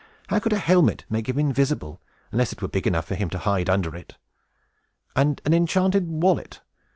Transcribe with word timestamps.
How 0.29 0.39
could 0.39 0.51
a 0.53 0.57
helmet 0.57 1.05
make 1.11 1.29
him 1.29 1.37
invisible, 1.37 2.01
unless 2.31 2.51
it 2.51 2.59
were 2.59 2.67
big 2.67 2.87
enough 2.87 3.05
for 3.05 3.13
him 3.13 3.29
to 3.29 3.37
hide 3.37 3.69
under 3.69 3.95
it? 3.95 4.17
And 5.15 5.39
an 5.45 5.53
enchanted 5.53 6.07
wallet! 6.07 6.61